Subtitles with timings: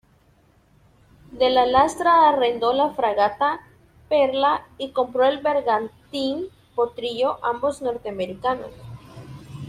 [1.31, 3.59] De la Lastra arrendó la fragata
[4.09, 8.71] Perla y compró el bergantín Potrillo ambos norteamericanos.